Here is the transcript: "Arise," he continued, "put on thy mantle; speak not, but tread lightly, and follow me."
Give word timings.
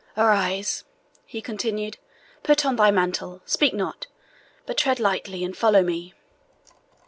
"Arise," 0.17 0.83
he 1.27 1.43
continued, 1.43 1.99
"put 2.41 2.65
on 2.65 2.75
thy 2.75 2.89
mantle; 2.89 3.39
speak 3.45 3.71
not, 3.71 4.07
but 4.65 4.75
tread 4.79 4.99
lightly, 4.99 5.43
and 5.43 5.55
follow 5.55 5.83
me." 5.83 6.15